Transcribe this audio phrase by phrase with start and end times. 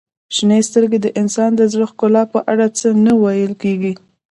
[0.35, 3.93] •شنې سترګې د انسان د زړه ښکلا په اړه څه نه ویل کیږي.